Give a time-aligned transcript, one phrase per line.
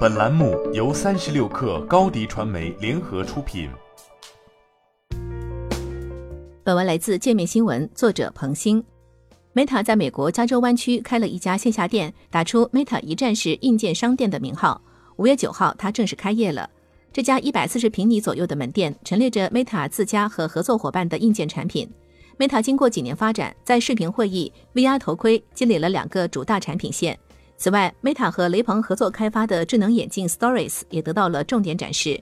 [0.00, 3.70] 本栏目由三十六氪高低传媒联合出品。
[6.62, 8.82] 本文来自界面新闻，作者彭鑫。
[9.54, 14.82] Meta 在美国加州湾区开了一家线下店，打出 Meta 一站式硬件商店的名号。
[15.16, 16.68] 五月九号，它正式开业了。
[17.12, 21.90] 这家一百四十平米左右的门店陈列着 Meta 自家和合作伙伴的硬件产品。
[22.38, 27.18] Meta 经过几年发展，在视频会议、VR 头盔积累了两个主大产品线。
[27.60, 32.18] 此外，Meta 和雷朋合作开发的智能眼镜 Stories 也得到了重点展示。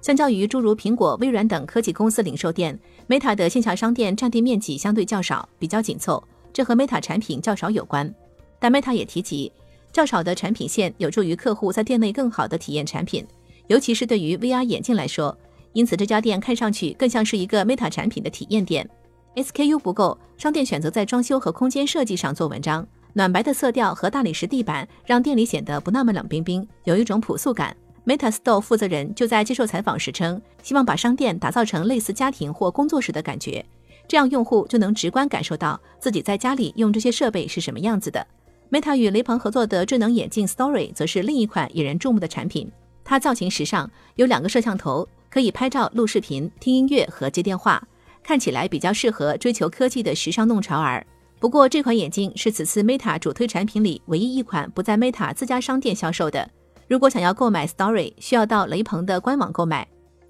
[0.00, 6.24] 相较于诸如苹果、微软等科技公司零售店，Meta 的线下商店占地面积相对较少，比较紧凑，
[6.54, 8.10] 这和 Meta 产品较少有关。
[8.58, 9.52] 但 Meta 也提及，
[9.92, 13.22] 较少的产品线有助于客户在店内更好的体验产品，
[13.66, 15.36] 尤其是对于 VR 眼镜来说。
[15.74, 18.88] 因此，这家店看上去更像是一个 Meta 产品的体验店。
[19.34, 22.88] SKU 不够，商店选择在装修和空间设计上做文章。
[23.18, 27.76] 暖白的色调和大理石地板让店里显得不那么冷冰冰，有一种朴素感。
[28.06, 33.66] Meta Store 负责人就在接受采访时称，希望把商店打造成类似家庭或工作室的感觉，
[34.06, 38.24] 这样用户就能直观感受到自己在家里用这些设备是什么样子的。
[38.70, 42.70] Meta 与雷朋合作的智能眼镜 Story 则是另一款引人注目的产品，
[43.02, 47.82] 它造型时尚，有两个摄像头，可以拍照、录视频、听音乐和接电话，
[48.22, 51.04] 看起来比较适合追求科技的时尚弄潮儿。
[51.40, 56.50] 不过，这款眼镜是此次 Meta 主推产品里唯一一款不在 Meta 自家商店销售的。
[56.88, 59.86] 如果想要购买 Story，需要到雷朋的官网购买。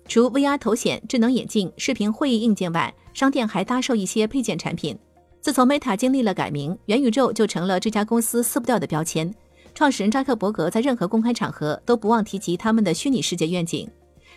[0.06, 4.98] 除 VR 头显、智能眼镜、视频会议硬件外，商店还搭售一些配件产品。
[5.40, 9.34] 自从 Meta 经历了改名，元宇宙就成了这家公司撕不掉的标签。
[9.74, 13.88] 创始人扎克伯格在任何公开场合都不忘提及他们的虚拟世界愿景。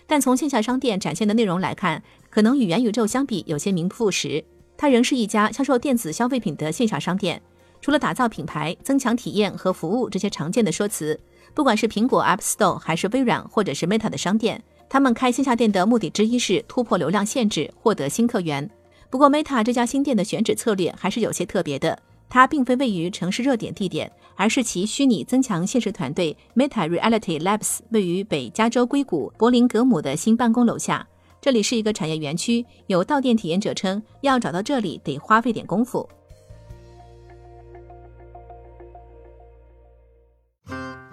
[0.08, 4.44] 但从线下商店展现的内容来看，可能与元宇宙相比有些名不副实。
[4.82, 7.40] 它仍是一家销售电子消费品的线下商店，
[7.82, 11.20] 除了打造品牌、增强体验和服务这些常见的说辞，
[11.54, 18.68] 不管是苹果 App Store 还是微软或者是 Meta 的商店，他们开线下店的目的之一是突破流量限制，获得新客源。
[19.12, 31.08] 不过 Meta 这家新店的选址策略还是有些特别的，它并非位于城市热点地点，而是其虚拟增强现实团队 Meta Reality Labs 位于北加州硅谷柏林格姆的新办公楼下。
[31.42, 36.08] 这里是一个产业园区，有到店体验者称，要找到这里得花费点功夫。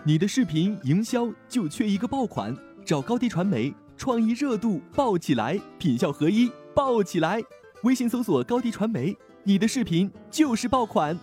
[0.05, 7.43] 你的视频营销就缺一个爆款，找高低传媒，创意热度爆起来，品效合一爆起来。
[7.85, 11.19] 微信搜索高低传媒，你的视频就是爆款。